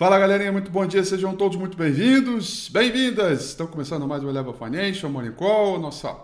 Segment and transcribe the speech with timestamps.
[0.00, 3.44] Fala galerinha, muito bom dia, sejam todos muito bem-vindos, bem-vindas!
[3.44, 6.16] Estão começando mais o Eleva Financial Morning Call, nossa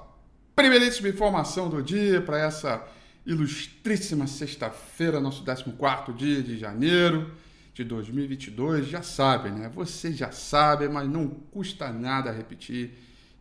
[0.55, 2.83] primeiríssima informação do dia para essa
[3.27, 7.31] ilustríssima sexta-feira, nosso 14 dia de janeiro
[7.75, 8.87] de 2022.
[8.87, 9.69] Já sabem, né?
[9.69, 12.95] Vocês já sabem, mas não custa nada repetir.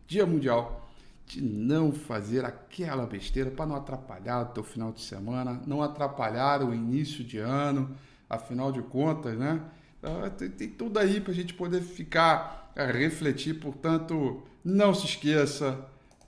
[0.06, 0.86] Dia Mundial
[1.26, 6.62] de não fazer aquela besteira para não atrapalhar o teu final de semana, não atrapalhar
[6.62, 7.96] o início de ano,
[8.30, 9.62] afinal de contas, né?
[10.06, 13.56] Então, tem, tem tudo aí para a gente poder ficar a refletir.
[13.56, 15.84] Portanto, não se esqueça,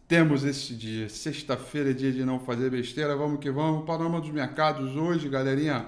[0.07, 3.15] temos esse dia, sexta-feira, dia de não fazer besteira.
[3.15, 3.85] Vamos que vamos.
[3.85, 5.85] Panorama dos mercados hoje, galerinha,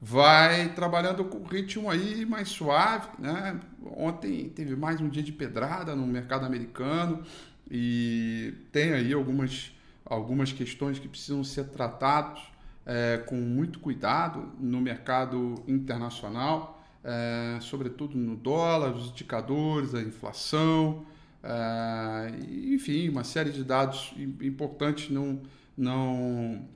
[0.00, 3.58] vai trabalhando com ritmo aí mais suave, né?
[3.96, 7.24] Ontem teve mais um dia de pedrada no mercado americano
[7.68, 9.72] e tem aí algumas,
[10.04, 12.42] algumas questões que precisam ser tratadas
[12.86, 16.73] é, com muito cuidado no mercado internacional
[17.04, 21.04] é, sobretudo no dólar, os indicadores, a inflação,
[21.42, 22.32] é,
[22.72, 25.42] enfim, uma série de dados importantes não,
[25.76, 26.66] não,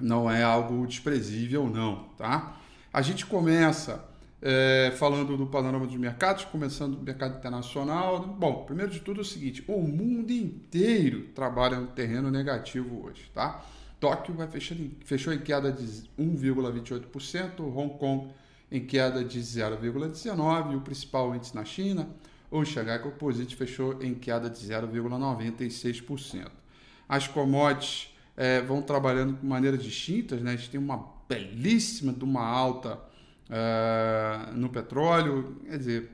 [0.00, 2.04] não é algo desprezível, não.
[2.16, 2.56] Tá?
[2.90, 4.08] A gente começa
[4.40, 8.26] é, falando do panorama dos mercados, começando do mercado internacional.
[8.26, 13.30] Bom, primeiro de tudo é o seguinte: o mundo inteiro trabalha no terreno negativo hoje.
[13.34, 13.62] Tá?
[14.00, 15.84] Tóquio vai fechando, fechou em queda de
[16.18, 18.28] 1,28%, Hong Kong
[18.70, 22.08] em queda de 0,19%, e o principal índice na China,
[22.50, 26.50] o Shanghai Composite, fechou em queda de 0,96%.
[27.08, 30.52] As commodities é, vão trabalhando de maneiras distintas, né?
[30.52, 32.98] a gente tem uma belíssima de uma alta
[33.50, 36.10] é, no petróleo, quer dizer,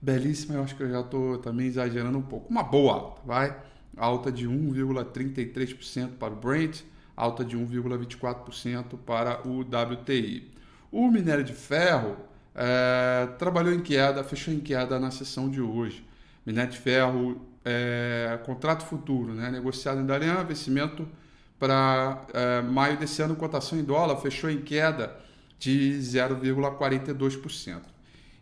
[0.00, 3.56] belíssima, eu acho que eu já estou também exagerando um pouco, uma boa alta, vai?
[3.96, 6.82] Alta de 1,33% para o Brent,
[7.16, 10.50] alta de 1,24% para o WTI.
[10.92, 12.18] O minério de ferro
[12.54, 16.06] é, trabalhou em queda, fechou em queda na sessão de hoje.
[16.44, 21.08] Minério de ferro, é, contrato futuro, né, negociado em Dalian, vencimento
[21.58, 25.16] para é, maio desse ano, cotação em dólar, fechou em queda
[25.58, 27.80] de 0,42%.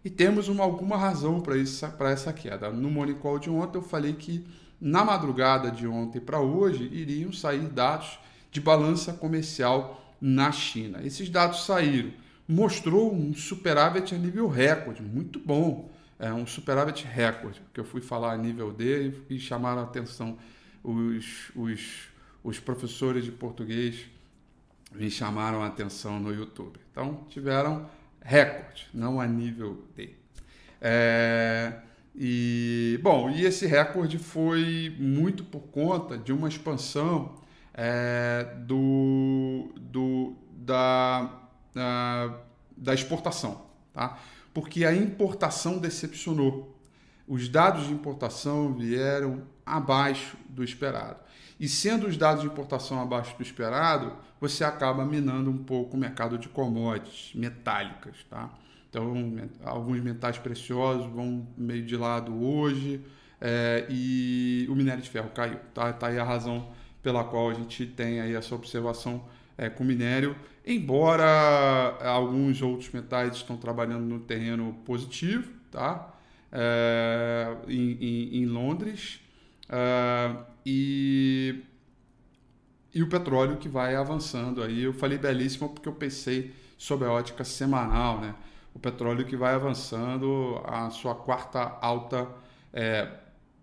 [0.04, 2.70] E temos uma, alguma razão para essa queda.
[2.70, 4.44] No Morning Call de ontem eu falei que
[4.80, 8.18] na madrugada de ontem para hoje iriam sair dados
[8.50, 11.00] de balança comercial na China.
[11.04, 12.10] Esses dados saíram
[12.50, 15.90] mostrou um superávit a nível recorde, muito bom.
[16.18, 20.36] É um superávit recorde, que eu fui falar a nível D e chamaram a atenção
[20.82, 22.08] os, os,
[22.42, 24.06] os professores de português
[24.92, 26.78] me chamaram a atenção no YouTube.
[26.90, 27.88] Então, tiveram
[28.20, 30.10] recorde, não a nível D.
[30.80, 31.74] É,
[32.14, 37.36] e, bom, e esse recorde foi muito por conta de uma expansão
[37.72, 44.18] é, do, do, da da exportação, tá?
[44.52, 46.76] porque a importação decepcionou.
[47.26, 51.18] Os dados de importação vieram abaixo do esperado.
[51.60, 56.00] E sendo os dados de importação abaixo do esperado, você acaba minando um pouco o
[56.00, 58.24] mercado de commodities metálicas.
[58.28, 58.50] Tá?
[58.88, 59.14] Então,
[59.62, 63.04] alguns metais preciosos vão meio de lado hoje
[63.40, 65.58] é, e o minério de ferro caiu.
[65.72, 65.92] Tá?
[65.92, 66.68] tá aí a razão
[67.02, 69.24] pela qual a gente tem aí essa observação
[69.60, 70.34] é, com minério,
[70.66, 76.14] embora alguns outros metais estão trabalhando no terreno positivo, tá?
[76.50, 79.20] É, em, em, em, Londres,
[79.68, 80.34] é,
[80.64, 81.62] e,
[82.94, 84.82] e o petróleo que vai avançando aí.
[84.82, 88.34] Eu falei belíssimo porque eu pensei sobre a ótica semanal, né?
[88.74, 92.26] O petróleo que vai avançando a sua quarta alta
[92.72, 93.10] é,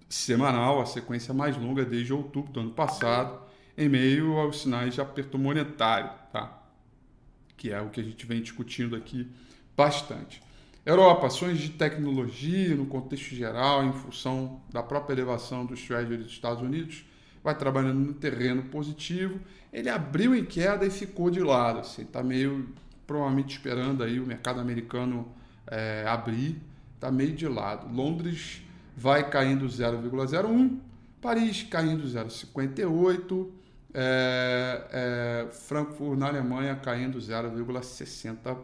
[0.08, 3.47] semanal, a sequência mais longa desde outubro do ano passado
[3.78, 6.64] em meio aos sinais de aperto monetário, tá?
[7.56, 9.28] que é o que a gente vem discutindo aqui
[9.76, 10.42] bastante.
[10.86, 16.32] Europa, ações de tecnologia no contexto geral, em função da própria elevação dos treasuries dos
[16.32, 17.04] Estados Unidos,
[17.44, 19.40] vai trabalhando no terreno positivo.
[19.74, 21.80] Ele abriu em queda e ficou de lado.
[21.80, 22.70] Assim, tá meio,
[23.06, 25.28] provavelmente, esperando aí o mercado americano
[25.68, 26.56] é, abrir.
[26.96, 27.94] Está meio de lado.
[27.94, 28.62] Londres
[28.96, 30.80] vai caindo 0,01,
[31.22, 33.48] Paris caindo 0,58,
[33.94, 38.57] é, é, Frankfurt na Alemanha caindo 0,60%.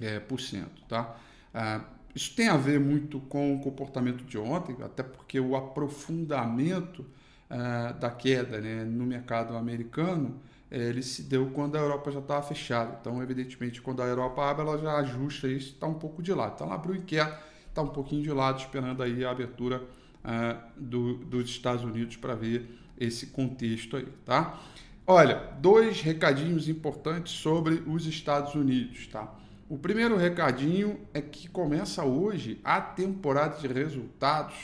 [0.00, 1.16] É, por cento, tá?
[1.54, 1.80] É,
[2.14, 7.06] isso tem a ver muito com o comportamento de ontem, até porque o aprofundamento
[7.48, 12.18] é, da queda né, no mercado americano é, ele se deu quando a Europa já
[12.18, 12.98] estava fechada.
[13.00, 16.54] Então, evidentemente, quando a Europa abre, ela já ajusta isso está um pouco de lado.
[16.56, 17.38] Então, ela abriu em queda,
[17.68, 19.80] está um pouquinho de lado, esperando aí a abertura
[20.24, 24.60] uh, do, dos Estados Unidos para ver esse contexto aí, tá?
[25.06, 29.32] Olha, dois recadinhos importantes sobre os Estados Unidos, tá?
[29.68, 34.54] O primeiro recadinho é que começa hoje a temporada de resultados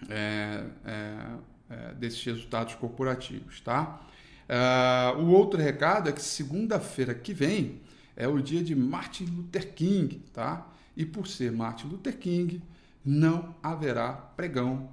[0.08, 1.14] é, é,
[1.70, 4.00] é desses resultados corporativos, tá?
[4.48, 7.80] É, o outro recado é que segunda-feira que vem
[8.14, 10.66] é o dia de Martin Luther King, tá?
[10.96, 12.62] E por ser Martin Luther King,
[13.04, 14.90] não haverá pregão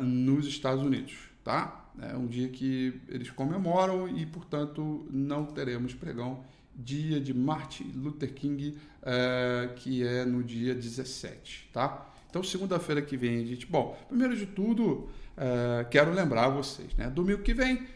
[0.00, 1.90] nos Estados Unidos, tá?
[2.00, 6.44] É um dia que eles comemoram e, portanto, não teremos pregão
[6.74, 12.10] dia de Martin Luther King, uh, que é no dia 17, tá?
[12.30, 13.66] Então, segunda-feira que vem, gente.
[13.66, 17.10] Bom, primeiro de tudo, uh, quero lembrar vocês, né?
[17.10, 17.86] Domingo que vem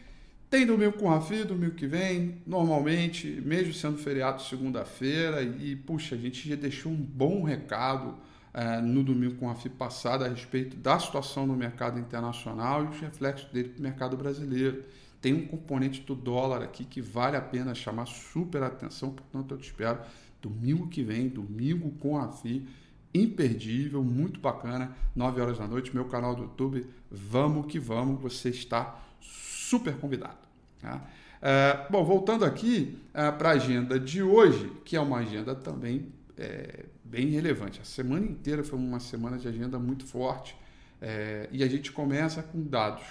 [0.49, 6.17] tem domingo com Rafi, domingo que vem, normalmente, mesmo sendo feriado segunda-feira, e puxa, a
[6.17, 8.15] gente já deixou um bom recado
[8.57, 12.99] uh, no domingo com Rafi passado a respeito da situação no mercado internacional e os
[12.99, 14.83] reflexos dele para o mercado brasileiro.
[15.21, 19.57] Tem um componente do dólar aqui que vale a pena chamar super atenção, portanto eu
[19.57, 19.99] te espero
[20.41, 22.67] domingo que vem, domingo com a FI,
[23.13, 28.49] imperdível, muito bacana, 9 horas da noite, meu canal do YouTube, vamos que vamos, você
[28.49, 30.37] está super convidado.
[30.79, 31.01] Tá?
[31.41, 36.11] É, bom, voltando aqui é, para a agenda de hoje, que é uma agenda também
[36.37, 37.79] é, bem relevante.
[37.81, 40.55] A semana inteira foi uma semana de agenda muito forte
[41.01, 43.03] é, e a gente começa com dados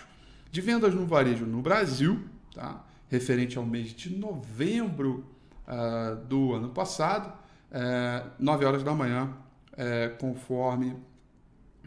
[0.50, 2.84] de vendas no varejo no Brasil, tá?
[3.08, 5.24] referente ao mês de novembro
[5.66, 7.32] uh, do ano passado,
[7.70, 9.32] uh, 9 horas da manhã,
[9.72, 10.96] uh, conforme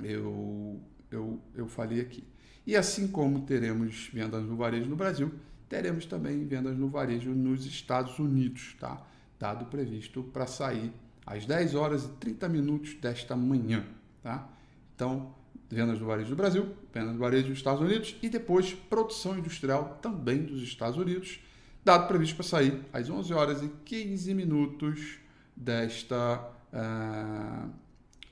[0.01, 0.79] eu,
[1.11, 2.23] eu, eu falei aqui.
[2.65, 5.33] E assim como teremos vendas no varejo no Brasil,
[5.67, 9.05] teremos também vendas no varejo nos Estados Unidos, tá?
[9.39, 10.93] Dado previsto para sair
[11.29, 13.85] às 10 horas e 30 minutos desta manhã,
[14.23, 14.49] tá?
[14.95, 15.31] Então,
[15.69, 19.99] vendas do varejo do Brasil, vendas do varejo dos Estados Unidos e depois produção industrial
[20.01, 21.39] também dos Estados Unidos,
[21.85, 25.19] dado previsto para sair às 11 horas e 15 minutos
[25.55, 27.69] desta, uh,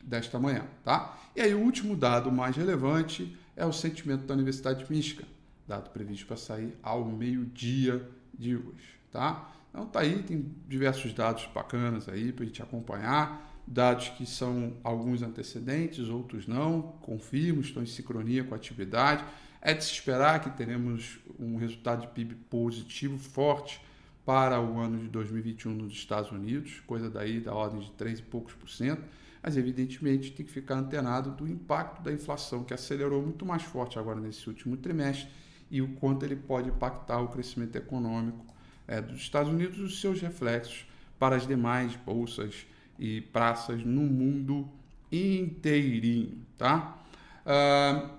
[0.01, 0.65] desta manhã.
[0.83, 1.19] Tá?
[1.35, 5.27] E aí o último dado mais relevante é o sentimento da Universidade de Michigan,
[5.67, 8.97] dado previsto para sair ao meio-dia de hoje.
[9.11, 9.51] Tá?
[9.69, 13.45] Então tá aí, tem diversos dados bacanas aí para a gente acompanhar.
[13.65, 19.25] Dados que são alguns antecedentes, outros não, confirmo, estão em sincronia com a atividade.
[19.61, 23.81] É de se esperar que teremos um resultado de PIB positivo forte
[24.27, 28.21] para o ano de 2021 nos Estados Unidos, coisa daí da ordem de 3 e
[28.23, 29.01] poucos por cento,
[29.41, 33.97] mas evidentemente tem que ficar antenado do impacto da inflação, que acelerou muito mais forte
[33.97, 35.29] agora nesse último trimestre,
[35.71, 38.45] e o quanto ele pode impactar o crescimento econômico
[38.87, 40.85] é, dos Estados Unidos os seus reflexos
[41.19, 42.65] para as demais bolsas
[42.97, 44.69] e praças no mundo
[45.11, 46.97] inteirinho, tá?
[47.45, 48.09] Uh,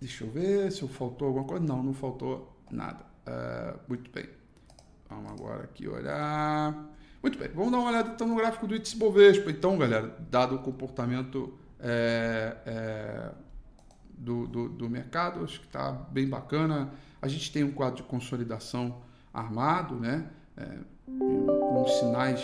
[0.00, 1.64] deixa eu ver se eu faltou alguma coisa.
[1.64, 3.04] Não, não faltou nada.
[3.26, 4.28] Uh, muito bem.
[5.08, 6.96] Vamos agora aqui olhar.
[7.22, 9.50] Muito bem, vamos dar uma olhada então no gráfico do índice Bovespa.
[9.50, 13.30] Então, galera, dado o comportamento é, é,
[14.16, 16.92] do, do, do, mercado, acho que está bem bacana.
[17.20, 19.02] A gente tem um quadro de consolidação
[19.36, 20.28] armado, né?
[20.56, 22.42] É, com sinais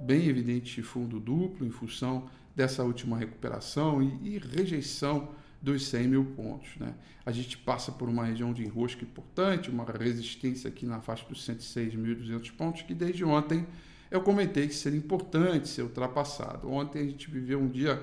[0.00, 5.28] bem evidente fundo duplo em função dessa última recuperação e, e rejeição
[5.60, 6.76] dos 100 mil pontos.
[6.78, 6.94] Né?
[7.24, 11.46] A gente passa por uma região de enrosco importante, uma resistência aqui na faixa dos
[11.46, 13.66] 106.200 pontos, que desde ontem
[14.10, 16.70] eu comentei que seria importante ser ultrapassado.
[16.70, 18.02] Ontem a gente viveu um dia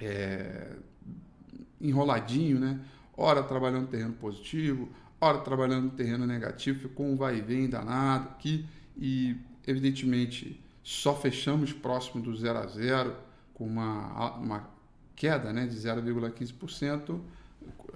[0.00, 0.76] é,
[1.80, 2.80] enroladinho, né?
[3.16, 4.88] ora trabalhando terreno positivo,
[5.26, 8.64] ora trabalhando terreno negativo, ficou um vai e vem danado aqui
[8.96, 13.14] e, evidentemente, só fechamos próximo do 0 a 0,
[13.52, 14.70] com uma, uma
[15.16, 17.20] queda né, de 0,15%.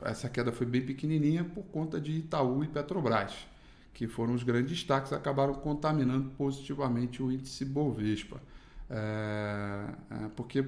[0.02, 3.46] Essa queda foi bem pequenininha por conta de Itaú e Petrobras,
[3.94, 8.40] que foram os grandes destaques, acabaram contaminando positivamente o índice Bovespa,
[8.88, 10.64] é, é, porque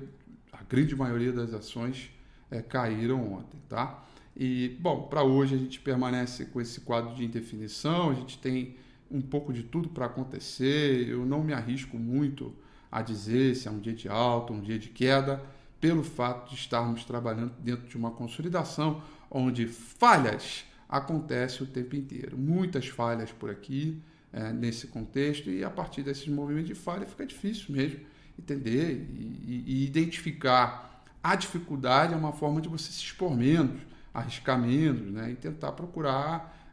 [0.53, 2.11] a grande maioria das ações
[2.51, 4.05] é, caíram ontem, tá?
[4.37, 8.77] E, bom, para hoje a gente permanece com esse quadro de indefinição, a gente tem
[9.11, 11.09] um pouco de tudo para acontecer.
[11.09, 12.55] Eu não me arrisco muito
[12.91, 15.43] a dizer se é um dia de alta, um dia de queda,
[15.81, 22.37] pelo fato de estarmos trabalhando dentro de uma consolidação onde falhas acontecem o tempo inteiro.
[22.37, 24.01] Muitas falhas por aqui
[24.33, 28.01] é, nesse contexto e a partir desses movimentos de falha fica difícil mesmo
[28.39, 33.81] entender e, e identificar a dificuldade é uma forma de você se expor menos,
[34.13, 35.31] arriscar menos, né?
[35.31, 36.73] E tentar procurar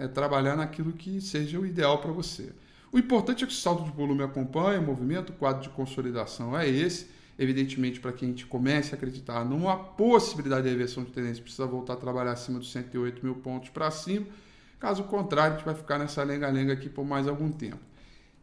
[0.00, 2.52] é, trabalhar naquilo que seja o ideal para você.
[2.90, 6.56] O importante é que o saldo de volume acompanhe o movimento, o quadro de consolidação
[6.56, 7.10] é esse.
[7.38, 11.66] Evidentemente, para que a gente comece a acreditar numa possibilidade de reversão de tendência, precisa
[11.66, 14.26] voltar a trabalhar acima dos 108 mil pontos para cima.
[14.78, 17.80] Caso contrário, a gente vai ficar nessa lenga-lenga aqui por mais algum tempo.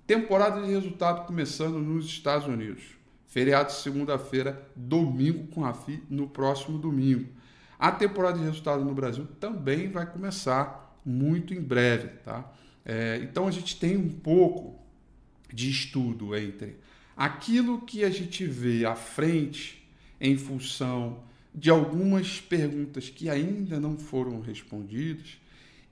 [0.07, 2.83] Temporada de resultado começando nos Estados Unidos.
[3.27, 7.29] Feriado segunda-feira, domingo com a FI no próximo domingo.
[7.79, 12.53] A temporada de resultado no Brasil também vai começar muito em breve, tá?
[12.83, 14.77] É, então a gente tem um pouco
[15.53, 16.75] de estudo entre
[17.15, 21.23] aquilo que a gente vê à frente em função
[21.55, 25.37] de algumas perguntas que ainda não foram respondidas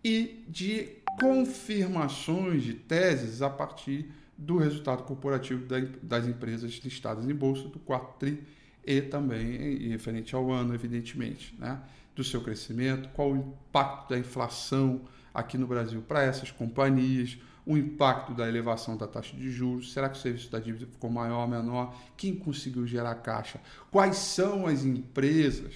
[0.03, 0.89] e de
[1.19, 5.65] confirmações de teses a partir do resultado corporativo
[6.03, 8.43] das empresas listadas em bolsa do quarto tri
[8.87, 11.79] e também referente ao ano, evidentemente, né?
[12.15, 15.01] do seu crescimento, qual o impacto da inflação
[15.33, 20.09] aqui no Brasil para essas companhias, o impacto da elevação da taxa de juros, será
[20.09, 23.59] que o serviço da dívida ficou maior ou menor, quem conseguiu gerar caixa,
[23.91, 25.75] quais são as empresas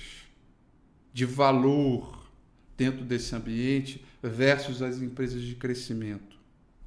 [1.14, 2.32] de valor
[2.78, 6.38] dentro desse ambiente versus as empresas de crescimento.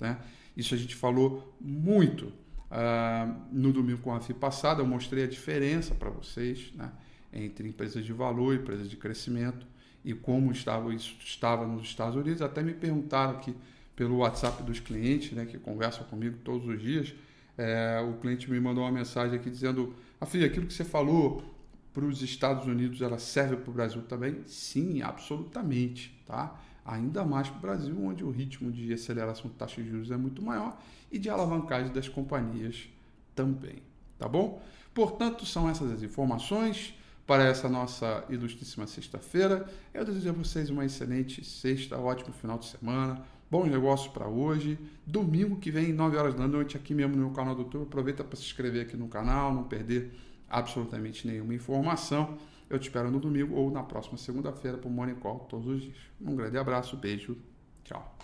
[0.00, 0.18] Né?
[0.56, 2.32] Isso a gente falou muito
[2.74, 6.90] uh, no domingo com a FI passada, eu mostrei a diferença para vocês né?
[7.32, 9.66] entre empresas de valor e empresas de crescimento
[10.04, 12.42] e como estava, isso estava nos Estados Unidos.
[12.42, 13.54] Até me perguntaram aqui
[13.96, 17.14] pelo WhatsApp dos clientes, né, que conversam comigo todos os dias,
[17.56, 21.44] é, o cliente me mandou uma mensagem aqui dizendo, Afia, aquilo que você falou
[21.92, 24.42] para os Estados Unidos, ela serve para o Brasil também?
[24.46, 26.60] Sim, absolutamente, tá?
[26.84, 30.16] Ainda mais para o Brasil, onde o ritmo de aceleração de taxa de juros é
[30.16, 30.78] muito maior
[31.10, 32.88] e de alavancagem das companhias
[33.34, 33.82] também,
[34.18, 34.62] tá bom?
[34.92, 36.94] Portanto, são essas as informações
[37.26, 39.66] para essa nossa ilustríssima sexta-feira.
[39.92, 44.78] Eu desejo a vocês uma excelente sexta, ótimo final de semana, bons negócios para hoje.
[45.06, 47.84] Domingo que vem, 9 horas da noite, aqui mesmo no canal do YouTube.
[47.84, 50.12] Aproveita para se inscrever aqui no canal, não perder
[50.48, 52.36] absolutamente nenhuma informação.
[52.68, 55.82] Eu te espero no domingo ou na próxima segunda-feira para o Morning Call todos os
[55.82, 55.96] dias.
[56.20, 57.36] Um grande abraço, beijo,
[57.84, 58.16] tchau.